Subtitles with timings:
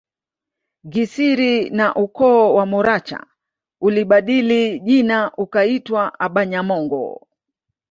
[0.93, 3.25] Gisiri na ukoo wa Moracha
[3.81, 7.27] ulibadili jina ukaitwa abanyamongo